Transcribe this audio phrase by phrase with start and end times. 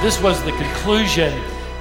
[0.00, 1.38] This was the conclusion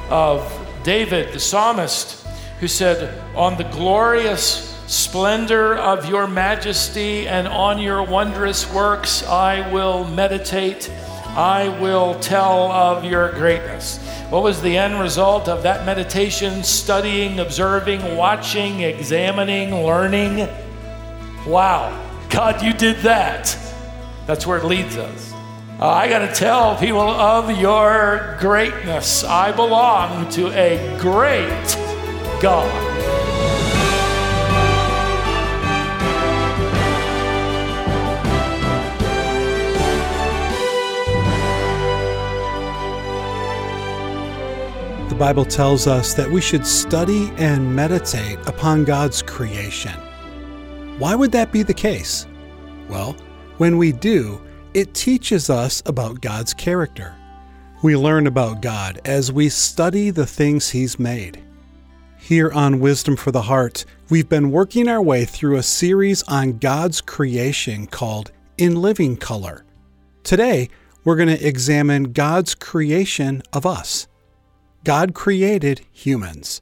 [0.10, 0.44] of
[0.84, 2.28] David, the psalmist,
[2.60, 9.72] who said, On the glorious splendor of your majesty and on your wondrous works I
[9.72, 10.92] will meditate.
[11.28, 14.00] I will tell of your greatness.
[14.32, 20.50] What was the end result of that meditation, studying, observing, watching, examining, learning?
[21.48, 21.98] Wow,
[22.34, 23.56] God, you did that.
[24.26, 25.32] That's where it leads us.
[25.80, 29.24] Uh, I got to tell people of your greatness.
[29.24, 31.78] I belong to a great
[32.42, 32.90] God.
[45.08, 49.94] The Bible tells us that we should study and meditate upon God's creation.
[51.00, 52.28] Why would that be the case?
[52.88, 53.16] Well,
[53.58, 54.40] when we do,
[54.76, 57.16] it teaches us about God's character.
[57.82, 61.44] We learn about God as we study the things He's made.
[62.18, 66.60] Here on Wisdom for the Heart, we've been working our way through a series on
[66.60, 69.66] God's creation called In Living Color.
[70.24, 70.70] Today,
[71.04, 74.08] we're going to examine God's creation of us.
[74.84, 76.62] God created humans.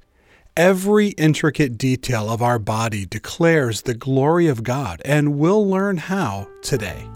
[0.58, 6.46] Every intricate detail of our body declares the glory of God, and we'll learn how
[6.62, 7.08] today.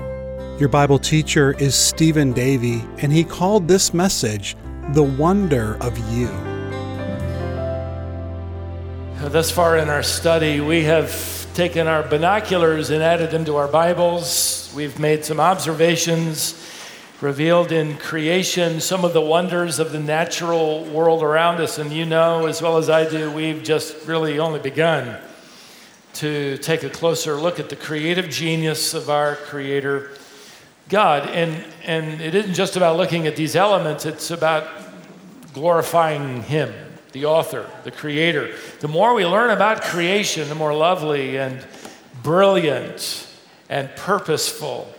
[0.58, 4.56] Your Bible teacher is Stephen Davey, and he called this message
[4.94, 6.30] The Wonder of You.
[9.28, 13.67] Thus far in our study, we have taken our binoculars and added them to our
[13.67, 14.72] Bibles.
[14.73, 16.53] We've made some observations
[17.21, 21.77] revealed in creation, some of the wonders of the natural world around us.
[21.77, 25.17] And you know, as well as I do, we've just really only begun
[26.16, 30.11] to take a closer look at the creative genius of our Creator.
[30.89, 31.30] God.
[31.30, 34.67] And, and it isn't just about looking at these elements, it's about
[35.53, 36.73] glorifying Him,
[37.12, 38.56] the author, the creator.
[38.81, 41.66] The more we learn about creation, the more lovely and
[42.23, 43.28] brilliant
[43.69, 44.94] and purposeful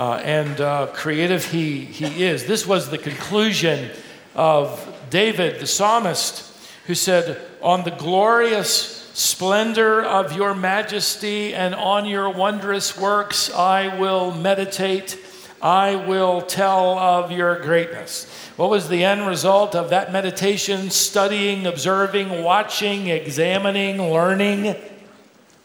[0.00, 2.46] uh, and uh, creative he, he is.
[2.46, 3.90] This was the conclusion
[4.34, 6.56] of David, the psalmist,
[6.86, 13.94] who said, On the glorious splendor of your majesty and on your wondrous works I
[13.98, 15.18] will meditate.
[15.60, 18.24] I will tell of your greatness.
[18.56, 24.76] What was the end result of that meditation, studying, observing, watching, examining, learning?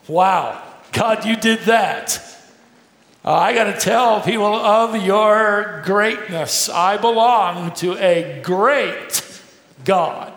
[0.06, 2.35] Wow, God, you did that.
[3.26, 6.68] Uh, I got to tell people of your greatness.
[6.68, 9.42] I belong to a great
[9.84, 10.32] God.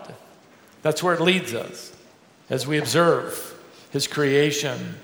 [0.82, 1.94] That's where it leads us
[2.48, 3.54] as we observe
[3.90, 4.96] his creation.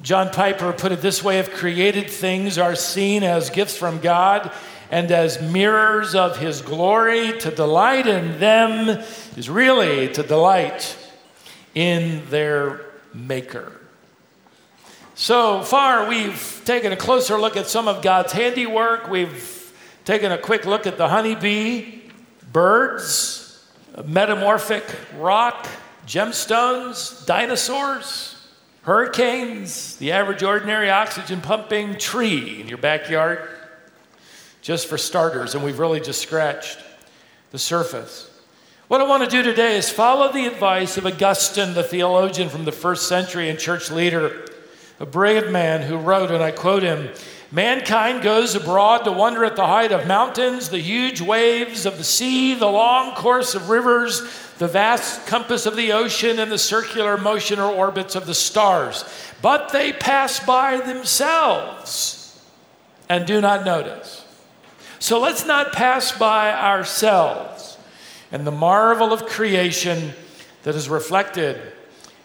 [0.00, 4.50] John Piper put it this way if created things are seen as gifts from God
[4.90, 9.04] and as mirrors of his glory, to delight in them
[9.36, 10.96] is really to delight
[11.74, 12.80] in their
[13.12, 13.78] maker.
[15.16, 19.08] So far, we've taken a closer look at some of God's handiwork.
[19.08, 19.72] We've
[20.04, 22.00] taken a quick look at the honeybee,
[22.52, 23.64] birds,
[24.04, 24.82] metamorphic
[25.16, 25.68] rock,
[26.04, 28.34] gemstones, dinosaurs,
[28.82, 33.48] hurricanes, the average ordinary oxygen pumping tree in your backyard,
[34.62, 36.78] just for starters, and we've really just scratched
[37.52, 38.28] the surface.
[38.88, 42.64] What I want to do today is follow the advice of Augustine, the theologian from
[42.64, 44.44] the first century and church leader,
[45.00, 47.10] a brave man who wrote, and I quote him
[47.50, 52.04] Mankind goes abroad to wonder at the height of mountains, the huge waves of the
[52.04, 54.22] sea, the long course of rivers,
[54.58, 59.04] the vast compass of the ocean, and the circular motion or orbits of the stars.
[59.40, 62.42] But they pass by themselves
[63.08, 64.24] and do not notice.
[64.98, 67.78] So let's not pass by ourselves
[68.32, 70.12] and the marvel of creation
[70.64, 71.60] that is reflected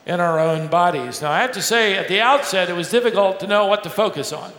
[0.09, 1.21] in our own bodies.
[1.21, 3.91] Now, I have to say, at the outset, it was difficult to know what to
[3.91, 4.51] focus on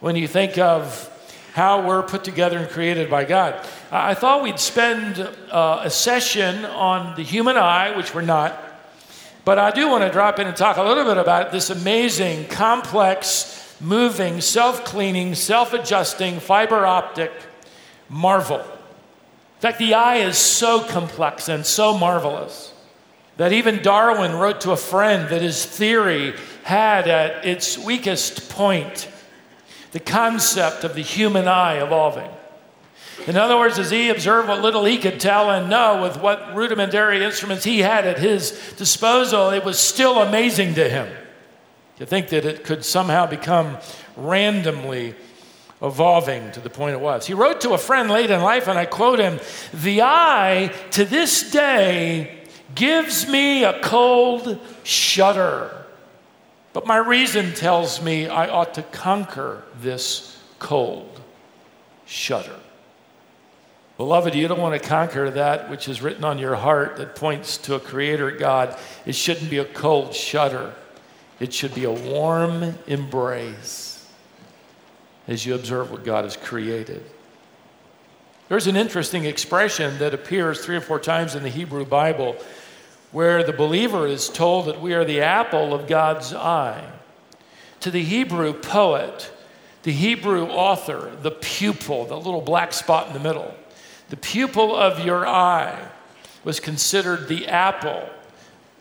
[0.00, 1.10] when you think of
[1.54, 3.66] how we're put together and created by God.
[3.90, 5.20] I thought we'd spend
[5.50, 8.62] uh, a session on the human eye, which we're not,
[9.46, 12.48] but I do want to drop in and talk a little bit about this amazing,
[12.48, 17.32] complex, moving, self cleaning, self adjusting, fiber optic
[18.10, 18.60] marvel.
[18.60, 22.74] In fact, the eye is so complex and so marvelous
[23.38, 29.08] that even Darwin wrote to a friend that his theory had at its weakest point
[29.92, 32.28] the concept of the human eye evolving.
[33.26, 36.54] In other words, as he observed what little he could tell and know with what
[36.56, 41.08] rudimentary instruments he had at his disposal, it was still amazing to him.
[41.98, 43.78] to think that it could somehow become
[44.16, 45.14] randomly
[45.80, 47.26] evolving to the point it was.
[47.26, 49.38] He wrote to a friend late in life, and I quote him
[49.72, 52.37] The eye to this day
[52.78, 55.84] gives me a cold shudder.
[56.72, 61.20] But my reason tells me I ought to conquer this cold
[62.06, 62.54] shudder.
[63.96, 67.58] Beloved, you don't want to conquer that which is written on your heart that points
[67.58, 68.78] to a creator God.
[69.04, 70.72] It shouldn't be a cold shudder,
[71.40, 74.06] it should be a warm embrace
[75.26, 77.04] as you observe what God has created.
[78.48, 82.36] There's an interesting expression that appears three or four times in the Hebrew Bible
[83.12, 86.84] where the believer is told that we are the apple of God's eye.
[87.80, 89.30] To the Hebrew poet,
[89.82, 93.54] the Hebrew author, the pupil, the little black spot in the middle,
[94.10, 95.88] the pupil of your eye
[96.44, 98.08] was considered the apple.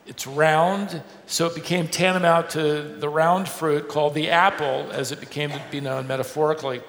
[0.05, 5.19] It's round, so it became tantamount to the round fruit called the apple, as it
[5.19, 6.81] became to be known metaphorically,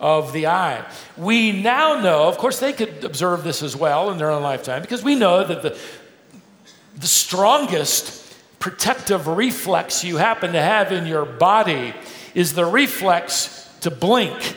[0.00, 0.84] of the eye.
[1.16, 4.82] We now know, of course, they could observe this as well in their own lifetime,
[4.82, 5.78] because we know that the,
[6.98, 11.94] the strongest protective reflex you happen to have in your body
[12.34, 14.56] is the reflex to blink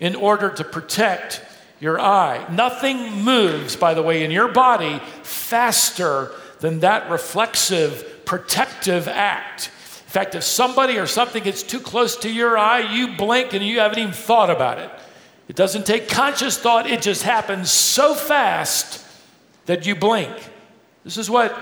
[0.00, 1.40] in order to protect
[1.80, 2.46] your eye.
[2.52, 6.30] Nothing moves, by the way, in your body faster
[6.60, 9.68] than that reflexive, protective act.
[10.06, 13.64] In fact, if somebody or something gets too close to your eye, you blink and
[13.64, 14.90] you haven't even thought about it.
[15.48, 19.04] It doesn't take conscious thought, it just happens so fast
[19.66, 20.30] that you blink.
[21.04, 21.54] This is what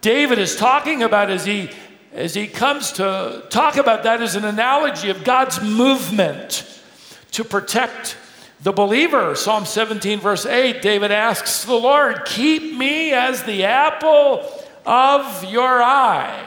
[0.00, 1.70] David is talking about as he
[2.12, 6.64] as he comes to talk about that as an analogy of God's movement
[7.32, 8.16] to protect
[8.62, 9.34] the believer.
[9.34, 14.50] Psalm 17, verse 8, David asks the Lord, Keep me as the apple
[14.86, 16.44] of your eye.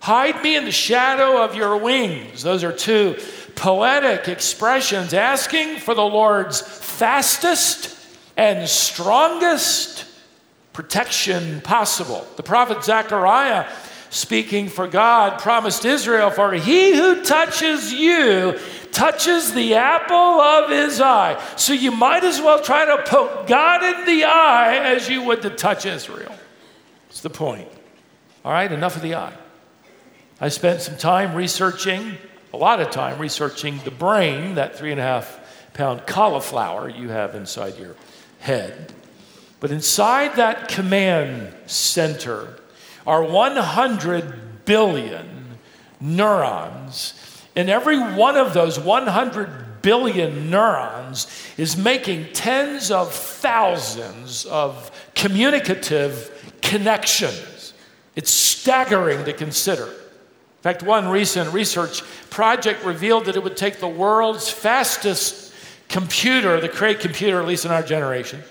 [0.00, 2.42] Hide me in the shadow of your wings.
[2.42, 3.16] Those are two
[3.54, 7.96] poetic expressions asking for the Lord's fastest
[8.36, 10.06] and strongest
[10.74, 12.26] protection possible.
[12.36, 13.72] The prophet Zechariah,
[14.10, 18.58] speaking for God, promised Israel, For he who touches you
[18.92, 21.42] touches the apple of his eye.
[21.56, 25.42] So you might as well try to poke God in the eye as you would
[25.42, 26.34] to touch Israel.
[27.08, 27.68] It's the point.
[28.44, 29.32] All right, enough of the eye.
[30.40, 32.16] I spent some time researching,
[32.52, 35.40] a lot of time researching the brain, that three and a half
[35.74, 37.96] pound cauliflower you have inside your
[38.38, 38.92] head.
[39.64, 42.54] But inside that command center
[43.06, 45.58] are 100 billion
[46.02, 47.14] neurons
[47.56, 51.26] and every one of those 100 billion neurons
[51.56, 57.72] is making tens of thousands of communicative connections.
[58.16, 59.86] It's staggering to consider.
[59.86, 65.54] In fact, one recent research project revealed that it would take the world's fastest
[65.88, 68.42] computer, the Cray computer, at least in our generation,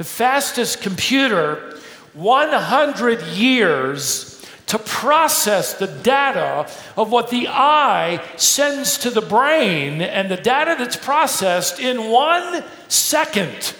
[0.00, 1.78] the fastest computer,
[2.14, 6.66] 100 years to process the data
[6.96, 12.64] of what the eye sends to the brain and the data that's processed in one
[12.88, 13.74] second.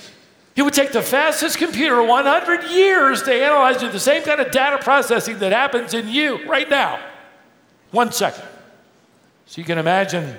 [0.56, 4.76] It would take the fastest computer 100 years to analyze the same kind of data
[4.76, 7.00] processing that happens in you right now.
[7.92, 8.44] One second.
[9.46, 10.36] So you can imagine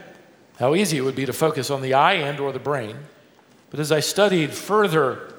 [0.60, 2.98] how easy it would be to focus on the eye and or the brain.
[3.72, 5.32] But as I studied further,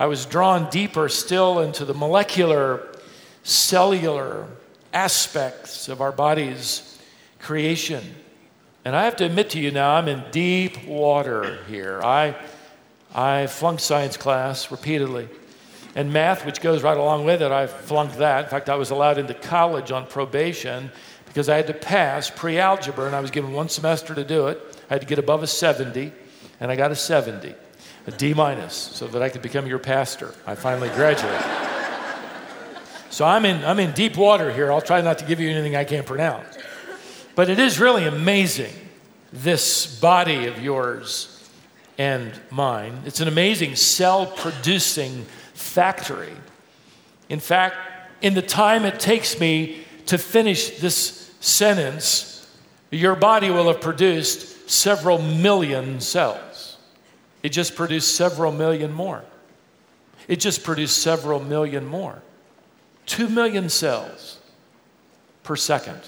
[0.00, 2.88] I was drawn deeper still into the molecular
[3.42, 4.46] cellular
[4.94, 6.98] aspects of our body's
[7.38, 8.02] creation.
[8.86, 12.00] And I have to admit to you now, I'm in deep water here.
[12.02, 12.34] I,
[13.14, 15.28] I flunked science class repeatedly.
[15.94, 18.44] And math, which goes right along with it, I flunked that.
[18.44, 20.90] In fact, I was allowed into college on probation
[21.26, 24.46] because I had to pass pre algebra, and I was given one semester to do
[24.46, 24.82] it.
[24.88, 26.10] I had to get above a 70,
[26.58, 27.54] and I got a 70,
[28.06, 30.34] a D minus, so that I could become your pastor.
[30.46, 31.40] I finally graduated.
[33.10, 34.72] So I'm in, I'm in deep water here.
[34.72, 36.56] I'll try not to give you anything I can't pronounce.
[37.34, 38.72] But it is really amazing,
[39.32, 41.48] this body of yours
[41.98, 43.02] and mine.
[43.04, 46.32] It's an amazing cell producing factory.
[47.28, 47.76] In fact,
[48.22, 52.48] in the time it takes me to finish this sentence,
[52.90, 56.49] your body will have produced several million cells.
[57.42, 59.24] It just produced several million more.
[60.28, 62.22] It just produced several million more.
[63.06, 64.38] 2 million cells
[65.42, 65.98] per second,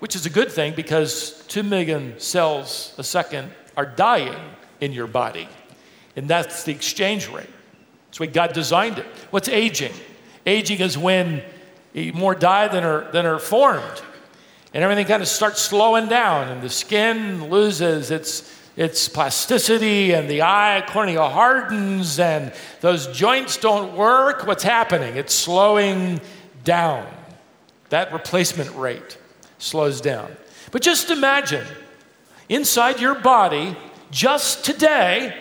[0.00, 4.38] which is a good thing because 2 million cells a second are dying
[4.80, 5.48] in your body.
[6.16, 7.48] And that's the exchange rate.
[8.06, 9.06] That's the way God designed it.
[9.30, 9.92] What's aging?
[10.44, 11.42] Aging is when
[12.12, 14.02] more die than are, than are formed.
[14.74, 20.28] And everything kind of starts slowing down, and the skin loses its, its plasticity, and
[20.28, 24.46] the eye cornea hardens, and those joints don't work.
[24.46, 25.16] What's happening?
[25.16, 26.20] It's slowing
[26.64, 27.06] down.
[27.90, 29.18] That replacement rate
[29.58, 30.34] slows down.
[30.70, 31.66] But just imagine
[32.48, 33.76] inside your body,
[34.10, 35.36] just today,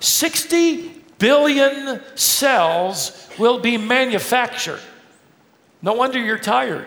[0.00, 4.80] 60 billion cells will be manufactured.
[5.82, 6.86] No wonder you're tired.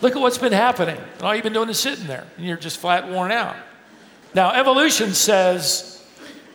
[0.00, 0.98] Look at what's been happening.
[1.22, 3.56] all you've been doing is sitting there, and you're just flat worn out.
[4.34, 6.04] Now, evolution says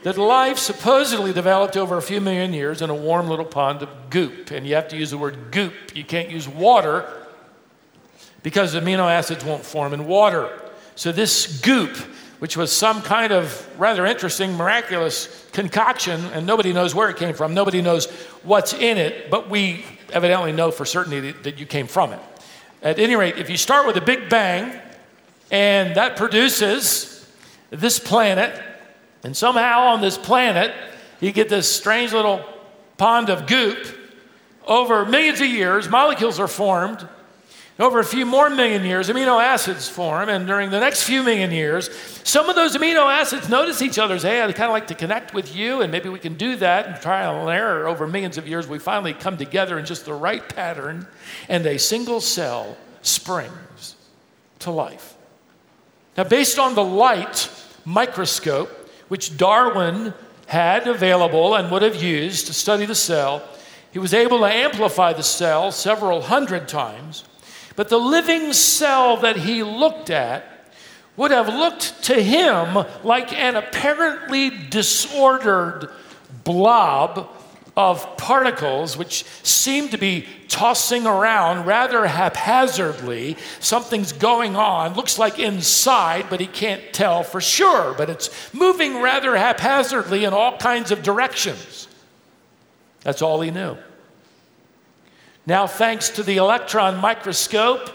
[0.03, 3.89] that life supposedly developed over a few million years in a warm little pond of
[4.09, 4.51] goop.
[4.51, 5.73] And you have to use the word goop.
[5.95, 7.05] You can't use water
[8.43, 10.49] because amino acids won't form in water.
[10.95, 11.97] So, this goop
[12.39, 17.35] which was some kind of rather interesting, miraculous concoction, and nobody knows where it came
[17.35, 17.53] from.
[17.53, 18.09] Nobody knows
[18.43, 22.19] what's in it, but we evidently know for certainty that, you came from it.
[22.81, 24.79] At any rate, if you start with a big bang,
[25.51, 27.08] and that produces
[27.69, 28.61] this planet,
[29.23, 30.73] and somehow on this planet,
[31.19, 32.43] you get this strange little
[32.97, 33.95] pond of goop.
[34.65, 37.07] Over millions of years, molecules are formed
[37.79, 41.49] over a few more million years, amino acids form, and during the next few million
[41.49, 41.89] years,
[42.25, 44.19] some of those amino acids notice each other.
[44.19, 46.57] Say, hey, I'd kind of like to connect with you, and maybe we can do
[46.57, 46.87] that.
[46.87, 50.13] And trial and error over millions of years, we finally come together in just the
[50.13, 51.07] right pattern,
[51.47, 53.95] and a single cell springs
[54.59, 55.15] to life.
[56.19, 57.49] Now, based on the light
[57.85, 58.69] microscope,
[59.07, 60.13] which Darwin
[60.47, 63.41] had available and would have used to study the cell,
[63.91, 67.23] he was able to amplify the cell several hundred times
[67.77, 70.43] but the living cell that he looked at
[71.15, 75.89] would have looked to him like an apparently disordered
[76.43, 77.29] blob
[77.79, 83.37] of particles which seem to be tossing around rather haphazardly.
[83.61, 89.01] Something's going on, looks like inside, but he can't tell for sure, but it's moving
[89.01, 91.87] rather haphazardly in all kinds of directions.
[93.03, 93.77] That's all he knew.
[95.45, 97.89] Now, thanks to the electron microscope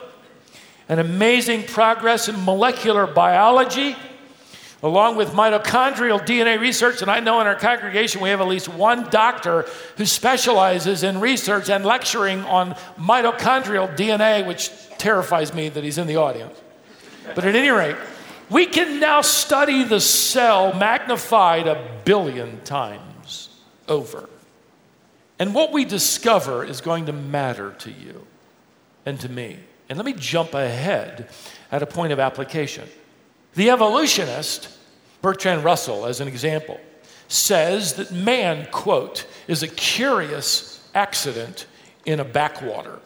[0.88, 3.96] and amazing progress in molecular biology,
[4.84, 8.68] along with mitochondrial DNA research, and I know in our congregation we have at least
[8.68, 9.64] one doctor
[9.96, 16.06] who specializes in research and lecturing on mitochondrial DNA, which terrifies me that he's in
[16.06, 16.60] the audience.
[17.34, 17.96] But at any rate,
[18.50, 23.48] we can now study the cell magnified a billion times
[23.88, 24.28] over.
[25.38, 28.26] And what we discover is going to matter to you
[29.06, 29.60] and to me.
[29.88, 31.30] And let me jump ahead
[31.72, 32.86] at a point of application.
[33.54, 34.68] The evolutionist,
[35.22, 36.80] Bertrand Russell, as an example,
[37.28, 41.66] says that man, quote, is a curious accident
[42.04, 42.98] in a backwater.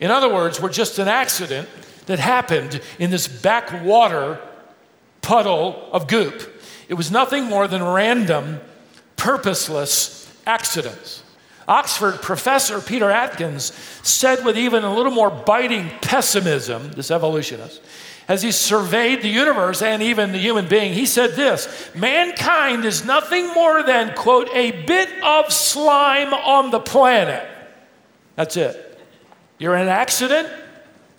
[0.00, 1.68] In other words, we're just an accident
[2.06, 4.40] that happened in this backwater
[5.20, 6.60] puddle of goop.
[6.88, 8.60] It was nothing more than random,
[9.16, 11.22] purposeless accidents.
[11.68, 13.72] Oxford professor Peter Atkins
[14.02, 17.80] said with even a little more biting pessimism, this evolutionist,
[18.32, 23.04] as he surveyed the universe and even the human being, he said this mankind is
[23.04, 27.46] nothing more than, quote, a bit of slime on the planet.
[28.34, 28.98] That's it.
[29.58, 30.48] You're an accident,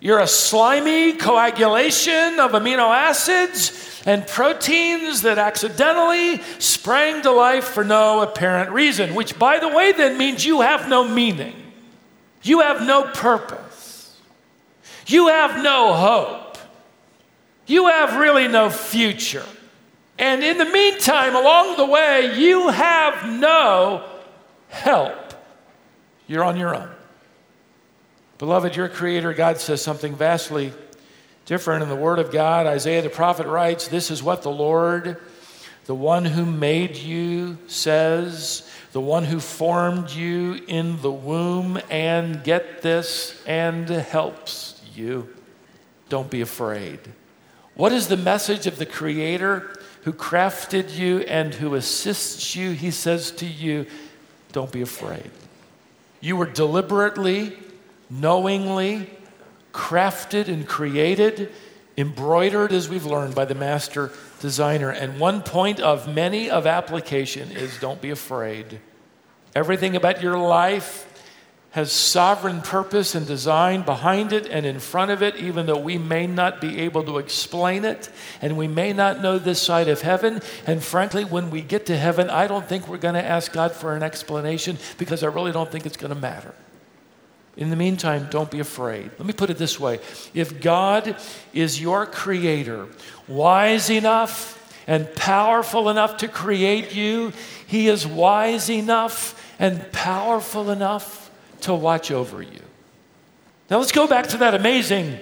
[0.00, 7.84] you're a slimy coagulation of amino acids and proteins that accidentally sprang to life for
[7.84, 11.54] no apparent reason, which, by the way, then means you have no meaning.
[12.42, 14.20] You have no purpose.
[15.06, 16.43] You have no hope.
[17.66, 19.46] You have really no future.
[20.18, 24.04] And in the meantime, along the way, you have no
[24.68, 25.34] help.
[26.26, 26.90] You're on your own.
[28.38, 30.72] Beloved, your Creator God says something vastly
[31.46, 32.66] different in the Word of God.
[32.66, 35.20] Isaiah the prophet writes, This is what the Lord,
[35.86, 42.42] the one who made you, says, the one who formed you in the womb, and
[42.44, 45.28] get this, and helps you.
[46.08, 47.00] Don't be afraid.
[47.74, 52.70] What is the message of the Creator who crafted you and who assists you?
[52.70, 53.86] He says to you,
[54.52, 55.30] Don't be afraid.
[56.20, 57.58] You were deliberately,
[58.08, 59.10] knowingly,
[59.72, 61.50] crafted and created,
[61.98, 64.90] embroidered, as we've learned, by the master designer.
[64.90, 68.80] And one point of many of application is don't be afraid.
[69.54, 71.10] Everything about your life
[71.74, 75.98] has sovereign purpose and design behind it and in front of it, even though we
[75.98, 78.08] may not be able to explain it
[78.40, 80.40] and we may not know this side of heaven.
[80.68, 83.72] And frankly, when we get to heaven, I don't think we're going to ask God
[83.72, 86.54] for an explanation because I really don't think it's going to matter.
[87.56, 89.10] In the meantime, don't be afraid.
[89.18, 89.98] Let me put it this way
[90.32, 91.16] if God
[91.52, 92.86] is your creator,
[93.26, 97.32] wise enough and powerful enough to create you,
[97.66, 101.23] He is wise enough and powerful enough
[101.64, 102.60] to watch over you.
[103.70, 105.18] Now let's go back to that amazing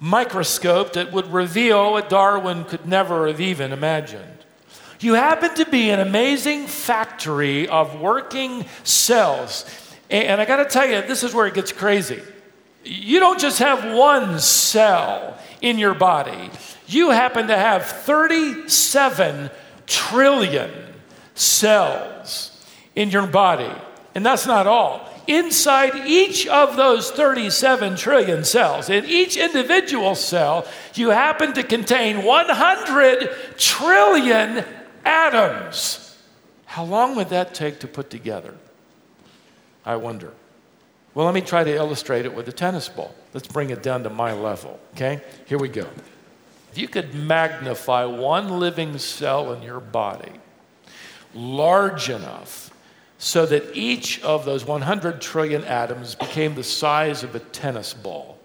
[0.00, 4.44] microscope that would reveal what Darwin could never have even imagined.
[5.00, 9.64] You happen to be an amazing factory of working cells.
[10.10, 12.22] And I got to tell you, this is where it gets crazy.
[12.84, 16.50] You don't just have one cell in your body,
[16.86, 19.50] you happen to have 37
[19.86, 20.70] trillion
[21.34, 22.64] cells
[22.94, 23.70] in your body.
[24.14, 25.08] And that's not all.
[25.26, 32.24] Inside each of those 37 trillion cells, in each individual cell, you happen to contain
[32.24, 34.64] 100 trillion
[35.04, 36.16] atoms.
[36.66, 38.54] How long would that take to put together?
[39.84, 40.32] I wonder.
[41.14, 43.14] Well, let me try to illustrate it with a tennis ball.
[43.32, 45.22] Let's bring it down to my level, okay?
[45.46, 45.88] Here we go.
[46.70, 50.32] If you could magnify one living cell in your body
[51.34, 52.70] large enough
[53.18, 58.38] so that each of those 100 trillion atoms became the size of a tennis ball.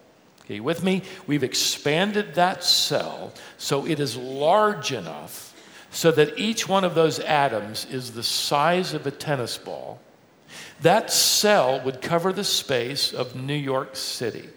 [0.46, 1.04] Okay, with me?
[1.28, 5.54] We've expanded that cell so it is large enough
[5.92, 10.00] so that each one of those atoms is the size of a tennis ball.
[10.82, 14.50] That cell would cover the space of New York City.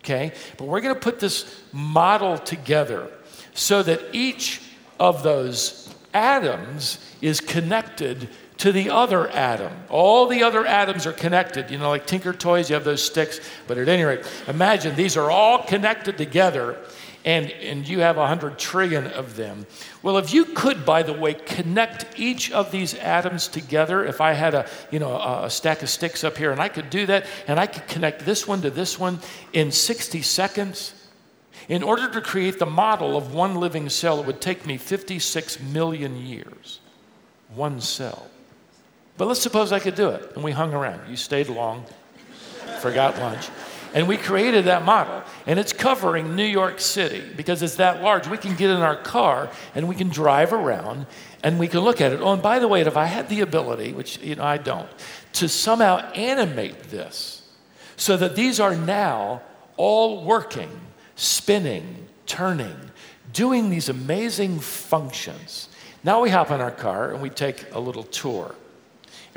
[0.00, 0.32] Okay?
[0.56, 3.10] But we're going to put this model together
[3.54, 4.60] so that each
[5.00, 8.28] of those atoms is connected
[8.58, 9.72] to the other atom.
[9.88, 11.70] All the other atoms are connected.
[11.70, 13.40] You know, like Tinker Toys, you have those sticks.
[13.66, 16.76] But at any rate, imagine these are all connected together,
[17.24, 19.66] and, and you have 100 trillion of them.
[20.02, 24.32] Well, if you could, by the way, connect each of these atoms together, if I
[24.32, 27.26] had a, you know, a stack of sticks up here, and I could do that,
[27.46, 29.20] and I could connect this one to this one
[29.52, 30.94] in 60 seconds,
[31.68, 35.60] in order to create the model of one living cell, it would take me 56
[35.60, 36.80] million years.
[37.54, 38.26] One cell.
[39.18, 40.32] But let's suppose I could do it.
[40.36, 41.10] And we hung around.
[41.10, 41.84] You stayed long,
[42.80, 43.48] forgot lunch.
[43.92, 45.22] And we created that model.
[45.46, 48.28] And it's covering New York City because it's that large.
[48.28, 51.06] We can get in our car and we can drive around
[51.42, 52.20] and we can look at it.
[52.20, 54.88] Oh, and by the way, if I had the ability, which you know I don't,
[55.34, 57.42] to somehow animate this
[57.96, 59.42] so that these are now
[59.76, 60.70] all working,
[61.16, 62.76] spinning, turning,
[63.32, 65.70] doing these amazing functions.
[66.04, 68.54] Now we hop in our car and we take a little tour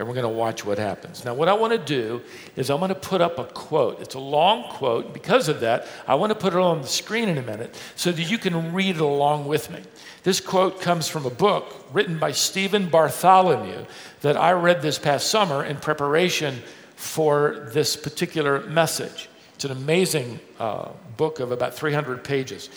[0.02, 1.24] and we're going to watch what happens.
[1.24, 2.22] Now, what I want to do
[2.56, 4.02] is I'm going to put up a quote.
[4.02, 5.14] It's a long quote.
[5.14, 8.12] Because of that, I want to put it on the screen in a minute so
[8.12, 9.80] that you can read it along with me.
[10.24, 13.86] This quote comes from a book written by Stephen Bartholomew
[14.22, 16.64] that I read this past summer in preparation
[16.96, 19.30] for this particular message.
[19.54, 22.72] It's an amazing uh, book of about 300 pages.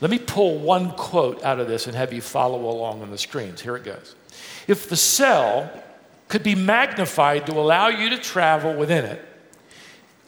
[0.00, 3.18] Let me pull one quote out of this and have you follow along on the
[3.18, 3.60] screens.
[3.60, 4.14] Here it goes.
[4.66, 5.70] If the cell
[6.30, 9.22] could be magnified to allow you to travel within it.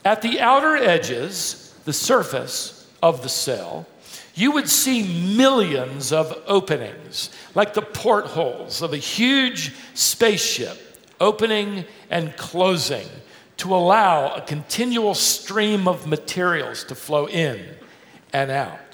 [0.05, 3.87] At the outer edges, the surface of the cell,
[4.35, 10.77] you would see millions of openings, like the portholes of a huge spaceship,
[11.21, 13.07] opening and closing
[13.57, 17.75] to allow a continual stream of materials to flow in
[18.33, 18.92] and out.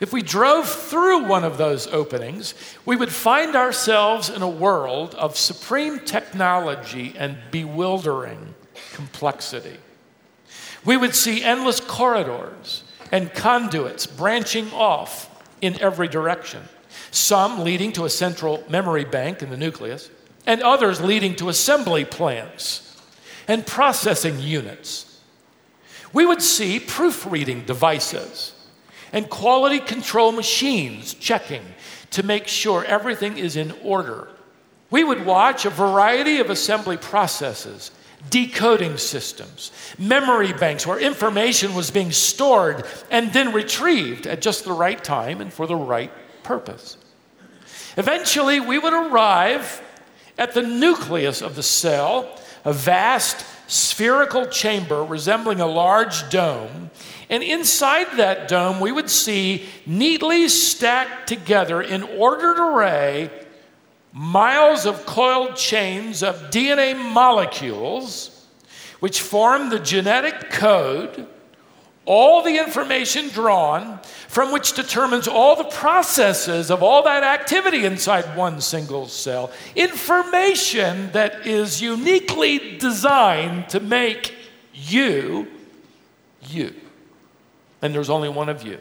[0.00, 5.14] If we drove through one of those openings, we would find ourselves in a world
[5.16, 8.54] of supreme technology and bewildering
[8.92, 9.76] complexity.
[10.84, 15.28] We would see endless corridors and conduits branching off
[15.60, 16.62] in every direction,
[17.10, 20.10] some leading to a central memory bank in the nucleus,
[20.46, 22.96] and others leading to assembly plants
[23.48, 25.20] and processing units.
[26.12, 28.54] We would see proofreading devices
[29.12, 31.62] and quality control machines checking
[32.10, 34.28] to make sure everything is in order.
[34.90, 37.90] We would watch a variety of assembly processes,
[38.30, 44.72] decoding systems, memory banks where information was being stored and then retrieved at just the
[44.72, 46.10] right time and for the right
[46.42, 46.96] purpose.
[47.96, 49.82] Eventually, we would arrive
[50.38, 56.90] at the nucleus of the cell, a vast spherical chamber resembling a large dome
[57.30, 63.30] and inside that dome, we would see neatly stacked together in ordered array
[64.12, 68.46] miles of coiled chains of DNA molecules,
[69.00, 71.26] which form the genetic code,
[72.06, 78.36] all the information drawn from which determines all the processes of all that activity inside
[78.36, 79.50] one single cell.
[79.76, 84.34] Information that is uniquely designed to make
[84.72, 85.48] You,
[86.48, 86.74] you.
[87.80, 88.78] And there's only one of you.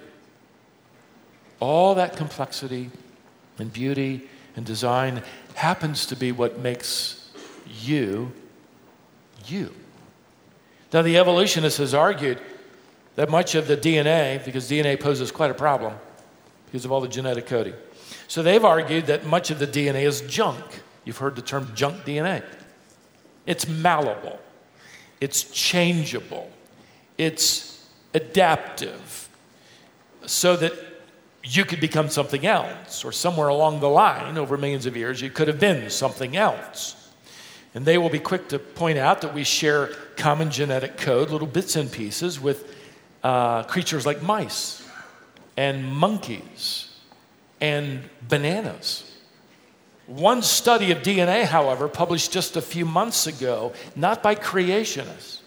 [1.59, 2.89] All that complexity
[3.57, 5.23] and beauty and design
[5.55, 7.31] happens to be what makes
[7.81, 8.31] you,
[9.45, 9.73] you.
[10.93, 12.39] Now, the evolutionist has argued
[13.15, 15.93] that much of the DNA, because DNA poses quite a problem
[16.65, 17.73] because of all the genetic coding.
[18.27, 20.63] So they've argued that much of the DNA is junk.
[21.03, 22.43] You've heard the term junk DNA.
[23.45, 24.39] It's malleable,
[25.21, 26.51] it's changeable,
[27.17, 27.66] it's
[28.17, 29.29] adaptive,
[30.25, 30.73] so that
[31.43, 35.29] you could become something else, or somewhere along the line over millions of years, you
[35.29, 37.09] could have been something else.
[37.73, 41.47] And they will be quick to point out that we share common genetic code, little
[41.47, 42.75] bits and pieces, with
[43.23, 44.85] uh, creatures like mice
[45.55, 46.89] and monkeys
[47.61, 49.03] and bananas.
[50.05, 55.39] One study of DNA, however, published just a few months ago, not by creationists,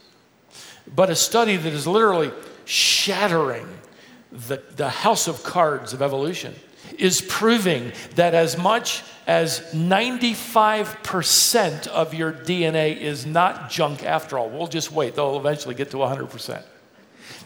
[0.95, 2.31] but a study that is literally
[2.71, 3.67] shattering
[4.31, 6.55] the, the house of cards of evolution,
[6.99, 14.49] is proving that as much as 95% of your DNA is not junk after all.
[14.49, 16.63] We'll just wait, they'll eventually get to 100%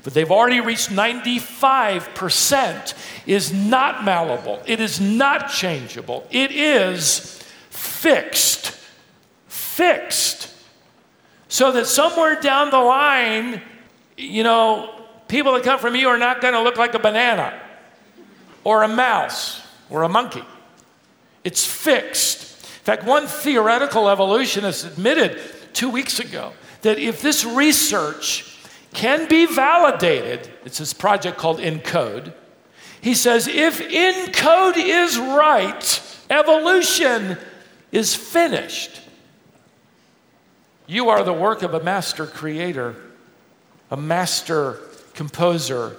[0.04, 2.94] but they've already reached 95%,
[3.26, 4.62] is not malleable.
[4.66, 6.28] It is not changeable.
[6.30, 8.78] It is fixed.
[9.48, 10.54] Fixed.
[11.48, 13.62] So that somewhere down the line,
[14.18, 15.03] you know,
[15.34, 17.60] people that come from you are not going to look like a banana
[18.62, 20.44] or a mouse or a monkey.
[21.42, 22.62] It's fixed.
[22.62, 25.40] In fact, one theoretical evolutionist admitted
[25.72, 28.54] two weeks ago that if this research
[28.92, 30.48] can be validated.
[30.64, 32.32] It's this project called ENCODE.
[33.00, 37.38] He says if ENCODE is right, evolution
[37.90, 39.00] is finished.
[40.86, 42.94] You are the work of a master creator,
[43.90, 44.78] a master
[45.14, 45.96] composer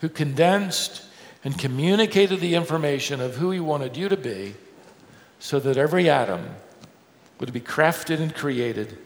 [0.00, 1.02] who condensed
[1.44, 4.54] and communicated the information of who he wanted you to be
[5.38, 6.44] so that every atom
[7.38, 8.98] would be crafted and created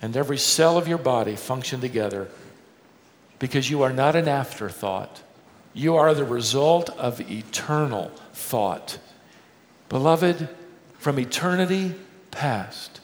[0.00, 2.28] and every cell of your body function together
[3.38, 5.22] because you are not an afterthought.
[5.72, 8.98] You are the result of eternal thought.
[9.88, 10.48] Beloved,
[10.98, 11.94] from eternity
[12.30, 13.00] past,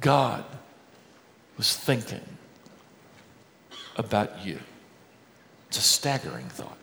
[0.00, 0.44] God
[1.56, 2.22] was thinking
[3.96, 4.58] about you.
[5.68, 6.76] It's a staggering thought.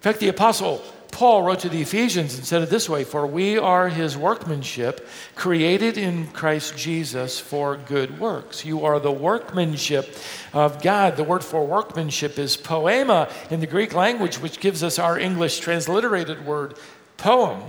[0.00, 3.26] In fact, the Apostle Paul wrote to the Ephesians and said it this way For
[3.26, 8.64] we are his workmanship, created in Christ Jesus for good works.
[8.64, 10.16] You are the workmanship
[10.52, 11.16] of God.
[11.16, 15.60] The word for workmanship is poema in the Greek language, which gives us our English
[15.60, 16.74] transliterated word
[17.16, 17.62] poem.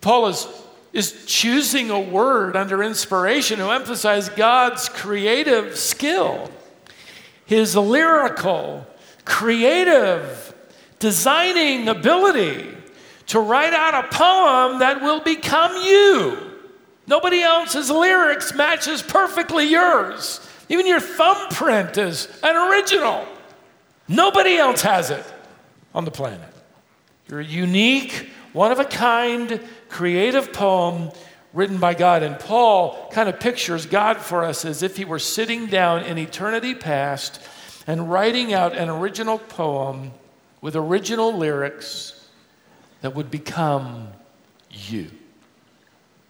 [0.00, 0.46] Paul is,
[0.92, 6.50] is choosing a word under inspiration to emphasize God's creative skill,
[7.44, 8.86] his lyrical,
[9.24, 10.54] creative,
[10.98, 12.68] designing ability
[13.26, 16.36] to write out a poem that will become you.
[17.06, 20.46] Nobody else's lyrics matches perfectly yours.
[20.68, 23.26] Even your thumbprint is an original.
[24.08, 25.24] Nobody else has it
[25.94, 26.52] on the planet.
[27.28, 31.10] You're a unique, one of a kind, creative poem
[31.52, 32.22] written by God.
[32.22, 36.18] And Paul kind of pictures God for us as if he were sitting down in
[36.18, 37.40] eternity past
[37.86, 40.12] and writing out an original poem
[40.60, 42.28] with original lyrics
[43.00, 44.08] that would become
[44.70, 45.10] you.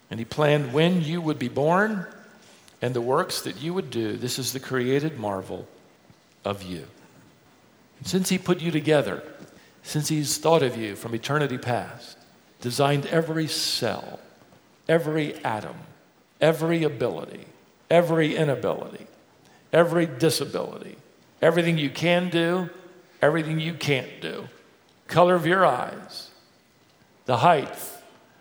[0.09, 2.05] And he planned when you would be born
[2.81, 4.17] and the works that you would do.
[4.17, 5.67] This is the created marvel
[6.43, 6.87] of you.
[7.99, 9.23] And since he put you together,
[9.83, 12.17] since he's thought of you from eternity past,
[12.59, 14.19] designed every cell,
[14.87, 15.75] every atom,
[16.39, 17.45] every ability,
[17.89, 19.07] every inability,
[19.71, 20.97] every disability,
[21.41, 22.69] everything you can do
[23.21, 24.47] everything you can't do,
[25.07, 26.31] color of your eyes,
[27.25, 27.77] the height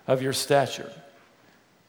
[0.07, 0.91] of your stature,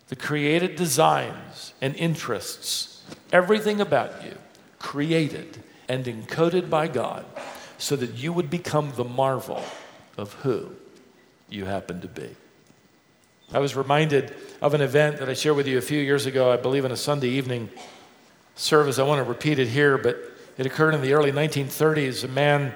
[0.10, 4.36] the created designs and interests, everything about you
[4.80, 7.26] created and encoded by God
[7.78, 9.64] so that you would become the marvel
[10.18, 10.70] of who
[11.50, 12.30] you happen to be.
[13.54, 16.52] I was reminded of an event that I shared with you a few years ago,
[16.52, 17.70] I believe in a Sunday evening
[18.56, 19.00] service.
[19.00, 22.24] I want to repeat it here, but it occurred in the early 1930s.
[22.24, 22.74] A man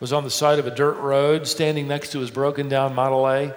[0.00, 3.28] was on the side of a dirt road, standing next to his broken down Model
[3.28, 3.54] A.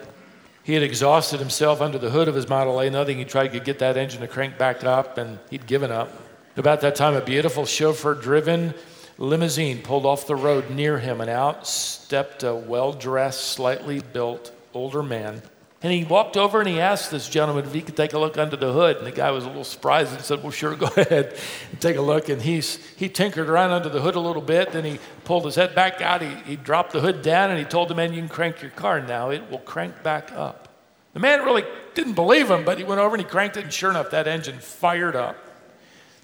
[0.64, 2.90] He had exhausted himself under the hood of his Model A.
[2.90, 6.12] Nothing he tried to get that engine to crank back up, and he'd given up.
[6.58, 8.74] About that time, a beautiful chauffeur driven
[9.18, 14.52] limousine pulled off the road near him, and out stepped a well dressed, slightly built
[14.74, 15.42] older man
[15.82, 18.38] And he walked over and he asked this gentleman if he could take a look
[18.38, 18.98] under the hood.
[18.98, 21.38] And the guy was a little surprised and said, Well, sure, go ahead
[21.72, 22.28] and take a look.
[22.28, 24.74] And he's, he tinkered around under the hood a little bit.
[24.74, 26.22] Then he pulled his head back out.
[26.22, 28.72] He, he dropped the hood down and he told the man, You can crank your
[28.72, 29.30] car now.
[29.30, 30.68] It will crank back up.
[31.14, 31.64] The man really
[31.96, 33.64] didn't believe him, but he went over and he cranked it.
[33.64, 35.38] And sure enough, that engine fired up.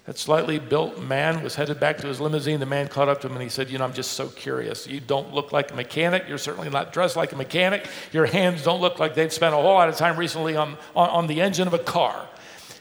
[0.06, 2.60] That slightly built man was headed back to his limousine.
[2.60, 4.86] The man caught up to him and he said, You know, I'm just so curious.
[4.86, 6.26] You don't look like a mechanic.
[6.28, 7.88] You're certainly not dressed like a mechanic.
[8.12, 11.10] Your hands don't look like they've spent a whole lot of time recently on, on,
[11.10, 12.28] on the engine of a car.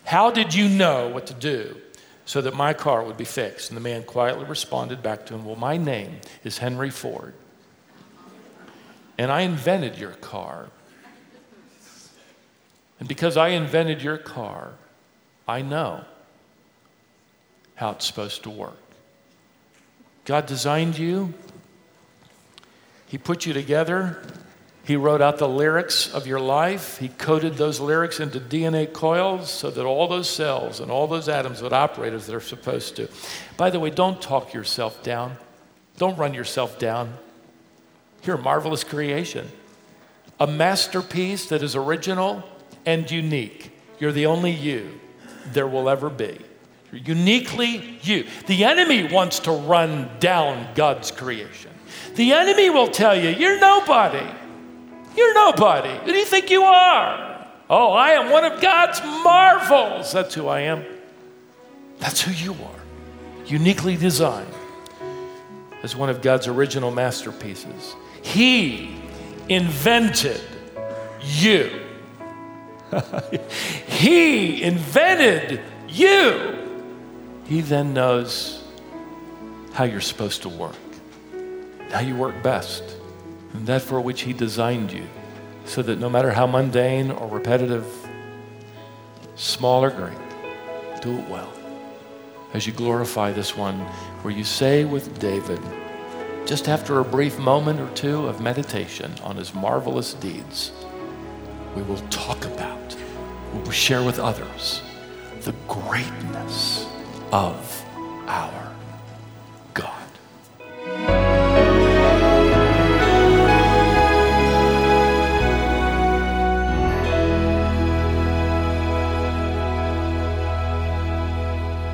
[0.03, 1.75] How did you know what to do
[2.25, 3.71] so that my car would be fixed?
[3.71, 7.33] And the man quietly responded back to him, Well, my name is Henry Ford.
[9.17, 10.67] And I invented your car.
[12.99, 14.73] And because I invented your car,
[15.47, 16.05] I know
[17.75, 18.77] how it's supposed to work.
[20.23, 21.33] God designed you,
[23.05, 24.23] He put you together,
[24.83, 29.51] He wrote out the lyrics of your life, He coded those lyrics into DNA coils
[29.51, 33.07] so that all those cells and all those atoms would operate as they're supposed to.
[33.57, 35.37] By the way, don't talk yourself down,
[35.97, 37.13] don't run yourself down.
[38.23, 39.47] You're a marvelous creation,
[40.39, 42.43] a masterpiece that is original
[42.83, 43.71] and unique.
[43.99, 44.99] You're the only you
[45.53, 46.39] there will ever be
[46.91, 48.25] uniquely you.
[48.47, 51.71] The enemy wants to run down God's creation.
[52.15, 54.25] The enemy will tell you, You're nobody.
[55.15, 55.97] You're nobody.
[56.05, 57.47] Who do you think you are?
[57.69, 60.11] Oh, I am one of God's marvels.
[60.11, 60.85] That's who I am.
[61.99, 63.45] That's who you are.
[63.45, 64.53] Uniquely designed
[65.83, 67.95] as one of God's original masterpieces.
[68.21, 68.95] He
[69.49, 70.41] invented
[71.21, 71.71] you.
[73.87, 76.64] he invented you.
[77.45, 78.63] He then knows
[79.73, 80.75] how you're supposed to work,
[81.91, 82.83] how you work best,
[83.53, 85.05] and that for which He designed you,
[85.65, 87.85] so that no matter how mundane or repetitive,
[89.35, 90.17] small or great,
[91.01, 91.51] do it well.
[92.53, 93.79] As you glorify this one,
[94.23, 95.59] where you say with David,
[96.47, 100.71] just after a brief moment or two of meditation on his marvelous deeds,
[101.75, 102.95] we will talk about,
[103.53, 104.81] we will share with others
[105.41, 106.87] the greatness
[107.31, 107.85] of
[108.27, 108.75] our
[109.73, 109.91] God.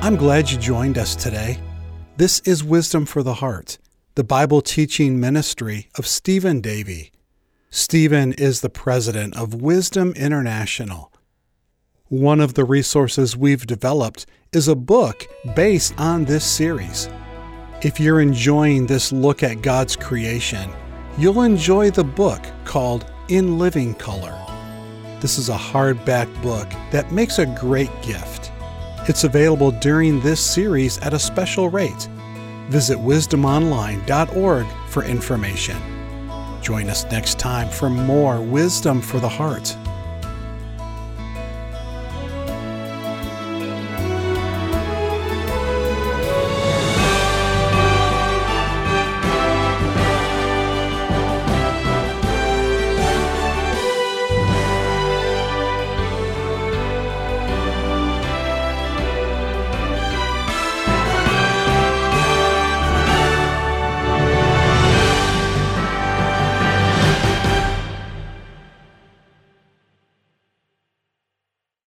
[0.02, 1.58] I'm glad you joined us today.
[2.16, 3.78] This is Wisdom for the Heart,
[4.16, 7.12] the Bible teaching ministry of Stephen Davey.
[7.70, 11.11] Stephen is the president of Wisdom International
[12.12, 17.08] one of the resources we've developed is a book based on this series.
[17.80, 20.70] If you're enjoying this look at God's creation,
[21.16, 24.38] you'll enjoy the book called In Living Color.
[25.20, 28.52] This is a hardback book that makes a great gift.
[29.08, 32.10] It's available during this series at a special rate.
[32.68, 35.78] Visit wisdomonline.org for information.
[36.60, 39.74] Join us next time for more Wisdom for the Heart.